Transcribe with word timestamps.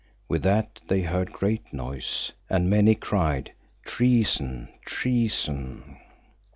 With 0.27 0.41
that 0.41 0.81
they 0.87 1.01
heard 1.01 1.27
a 1.29 1.31
great 1.31 1.71
noise, 1.71 2.31
and 2.49 2.67
many 2.67 2.95
cried, 2.95 3.53
Treason, 3.85 4.67
treason! 4.83 5.95